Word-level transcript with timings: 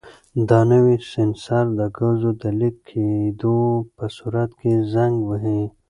دا 0.49 0.59
نوی 0.71 0.95
سینسر 1.11 1.65
د 1.79 1.81
ګازو 1.97 2.29
د 2.41 2.43
لیک 2.59 2.75
کېدو 2.89 3.57
په 3.95 4.05
صورت 4.17 4.49
کې 4.59 4.73
زنګ 4.93 5.15
وهي. 5.29 5.61